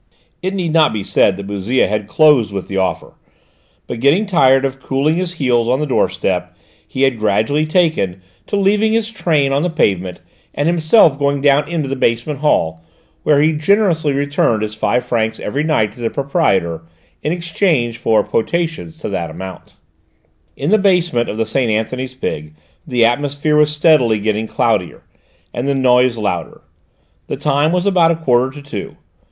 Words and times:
It 0.41 0.55
need 0.55 0.73
not 0.73 0.93
be 0.93 1.03
said 1.03 1.37
that 1.37 1.45
Bouzille 1.45 1.87
had 1.87 2.07
closed 2.07 2.51
with 2.51 2.67
the 2.67 2.75
offer. 2.77 3.13
But 3.85 3.99
getting 3.99 4.25
tired 4.25 4.65
of 4.65 4.79
cooling 4.79 5.13
his 5.13 5.33
heels 5.33 5.69
on 5.69 5.79
the 5.79 5.85
doorstep, 5.85 6.57
he 6.87 7.03
had 7.03 7.19
gradually 7.19 7.67
taken 7.67 8.19
to 8.47 8.55
leaving 8.55 8.93
his 8.93 9.11
train 9.11 9.51
on 9.51 9.61
the 9.61 9.69
pavement 9.69 10.19
and 10.55 10.67
himself 10.67 11.19
going 11.19 11.39
down 11.39 11.67
into 11.69 11.87
the 11.87 11.95
basement 11.95 12.39
hall, 12.39 12.83
where 13.21 13.39
he 13.43 13.53
generously 13.53 14.11
returned 14.11 14.63
his 14.63 14.73
five 14.73 15.05
francs 15.05 15.39
every 15.39 15.63
night 15.63 15.91
to 15.91 15.99
the 16.01 16.09
proprietor, 16.09 16.81
in 17.21 17.31
exchange 17.31 17.99
for 17.99 18.23
potations 18.23 18.97
to 19.01 19.09
that 19.09 19.29
amount. 19.29 19.75
In 20.57 20.71
the 20.71 20.79
basement 20.79 21.29
of 21.29 21.37
the 21.37 21.45
Saint 21.45 21.69
Anthony's 21.69 22.15
Pig 22.15 22.55
the 22.87 23.05
atmosphere 23.05 23.55
was 23.57 23.71
steadily 23.71 24.17
getting 24.17 24.47
cloudier, 24.47 25.03
and 25.53 25.67
the 25.67 25.75
noise 25.75 26.17
louder. 26.17 26.61
The 27.27 27.37
time 27.37 27.71
was 27.71 27.85
about 27.85 28.09
a 28.09 28.15
quarter 28.15 28.49
to 28.59 28.63
two. 28.67 28.97